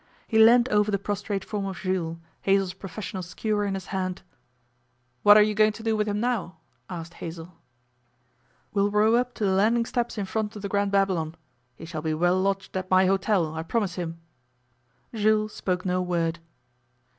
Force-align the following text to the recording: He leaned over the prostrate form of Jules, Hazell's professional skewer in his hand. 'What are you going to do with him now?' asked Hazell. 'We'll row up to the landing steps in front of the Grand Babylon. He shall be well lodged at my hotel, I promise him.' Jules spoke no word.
He 0.25 0.39
leaned 0.39 0.67
over 0.69 0.89
the 0.89 0.97
prostrate 0.97 1.45
form 1.45 1.67
of 1.67 1.77
Jules, 1.77 2.17
Hazell's 2.41 2.73
professional 2.73 3.21
skewer 3.21 3.65
in 3.67 3.75
his 3.75 3.85
hand. 3.93 4.23
'What 5.21 5.37
are 5.37 5.43
you 5.43 5.53
going 5.53 5.73
to 5.73 5.83
do 5.83 5.95
with 5.95 6.07
him 6.07 6.19
now?' 6.19 6.57
asked 6.89 7.13
Hazell. 7.19 7.53
'We'll 8.73 8.89
row 8.89 9.13
up 9.13 9.35
to 9.35 9.45
the 9.45 9.51
landing 9.51 9.85
steps 9.85 10.17
in 10.17 10.25
front 10.25 10.55
of 10.55 10.63
the 10.63 10.69
Grand 10.69 10.91
Babylon. 10.91 11.35
He 11.75 11.85
shall 11.85 12.01
be 12.01 12.15
well 12.15 12.41
lodged 12.41 12.75
at 12.75 12.89
my 12.89 13.05
hotel, 13.05 13.53
I 13.53 13.61
promise 13.61 13.93
him.' 13.93 14.19
Jules 15.13 15.53
spoke 15.53 15.85
no 15.85 16.01
word. 16.01 16.39